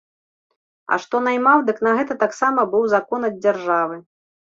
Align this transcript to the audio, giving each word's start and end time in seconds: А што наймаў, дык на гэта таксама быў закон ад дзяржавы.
А 0.95 0.97
што 1.03 1.19
наймаў, 1.27 1.61
дык 1.67 1.81
на 1.87 1.91
гэта 1.99 2.17
таксама 2.23 2.65
быў 2.71 2.87
закон 2.95 3.29
ад 3.29 3.37
дзяржавы. 3.43 4.01